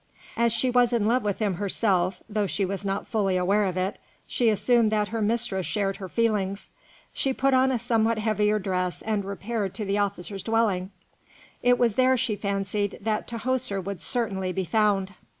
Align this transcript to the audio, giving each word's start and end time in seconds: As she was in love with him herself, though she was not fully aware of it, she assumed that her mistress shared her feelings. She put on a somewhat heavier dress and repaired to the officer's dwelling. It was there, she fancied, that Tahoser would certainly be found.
As 0.35 0.51
she 0.51 0.71
was 0.71 0.91
in 0.93 1.05
love 1.05 1.21
with 1.21 1.37
him 1.37 1.57
herself, 1.61 2.23
though 2.27 2.47
she 2.47 2.65
was 2.65 2.83
not 2.83 3.05
fully 3.07 3.37
aware 3.37 3.65
of 3.65 3.77
it, 3.77 3.99
she 4.25 4.49
assumed 4.49 4.89
that 4.89 5.09
her 5.09 5.21
mistress 5.21 5.67
shared 5.67 5.97
her 5.97 6.09
feelings. 6.09 6.71
She 7.13 7.33
put 7.33 7.53
on 7.53 7.71
a 7.71 7.77
somewhat 7.77 8.17
heavier 8.17 8.57
dress 8.57 9.03
and 9.03 9.23
repaired 9.23 9.75
to 9.75 9.85
the 9.85 9.99
officer's 9.99 10.41
dwelling. 10.41 10.89
It 11.61 11.77
was 11.77 11.93
there, 11.93 12.17
she 12.17 12.35
fancied, 12.35 12.97
that 13.01 13.27
Tahoser 13.27 13.79
would 13.79 14.01
certainly 14.01 14.51
be 14.51 14.65
found. 14.65 15.13